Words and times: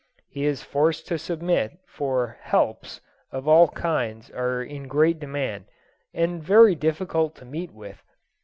He 0.27 0.47
is 0.47 0.63
forced 0.63 1.05
to 1.09 1.19
submit, 1.19 1.77
for 1.87 2.39
"helps" 2.41 3.01
of 3.31 3.47
all 3.47 3.67
kinds 3.67 4.31
are 4.31 4.63
in 4.63 4.87
great 4.87 5.19
demand, 5.19 5.65
and 6.11 6.41
very 6.43 6.73
difficult 6.73 7.35
to 7.35 7.45
meet 7.45 7.71
with. 7.71 8.01